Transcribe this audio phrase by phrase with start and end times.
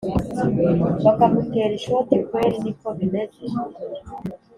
[1.05, 3.43] bakamutera ishoti kweri niko bimeze